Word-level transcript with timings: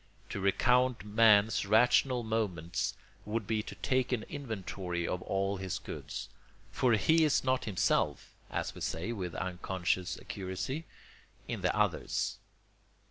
To 0.31 0.39
recount 0.39 1.05
man's 1.05 1.63
rational 1.67 2.23
moments 2.23 2.95
would 3.23 3.45
be 3.45 3.61
to 3.61 3.75
take 3.75 4.11
an 4.11 4.23
inventory 4.23 5.07
of 5.07 5.21
all 5.21 5.57
his 5.57 5.77
goods; 5.77 6.27
for 6.71 6.93
he 6.93 7.23
is 7.23 7.43
not 7.43 7.65
himself 7.65 8.33
(as 8.49 8.73
we 8.73 8.81
say 8.81 9.11
with 9.11 9.35
unconscious 9.35 10.17
accuracy) 10.19 10.85
in 11.47 11.61
the 11.61 11.77
others. 11.77 12.39